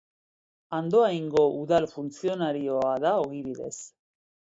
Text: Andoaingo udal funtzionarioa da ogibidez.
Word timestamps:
Andoaingo 0.77 1.43
udal 1.57 1.85
funtzionarioa 1.91 2.95
da 3.05 3.13
ogibidez. 3.27 3.75